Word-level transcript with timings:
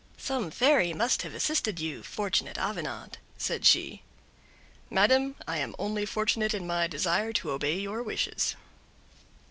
"Some 0.17 0.49
fairy 0.49 0.93
must 0.93 1.21
have 1.21 1.35
assisted 1.35 1.79
you, 1.79 2.01
fortunate 2.01 2.57
Avenant," 2.57 3.19
said 3.37 3.65
she. 3.67 4.01
"Madam, 4.89 5.35
I 5.47 5.59
am 5.59 5.75
only 5.77 6.07
fortunate 6.07 6.55
in 6.55 6.65
my 6.65 6.87
desire 6.87 7.31
to 7.33 7.51
obey 7.51 7.77
your 7.81 8.01
wishes." 8.01 8.55